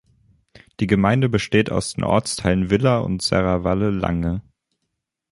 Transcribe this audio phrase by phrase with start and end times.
[0.79, 4.41] Die Gemeinde besteht aus den Ortsteilen Villa und Serravalle Langhe.